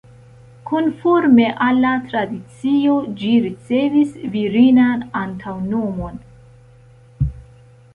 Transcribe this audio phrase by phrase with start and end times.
[0.69, 6.23] Konforme al la tradicio, ĝi ricevis virinan antaŭnomon.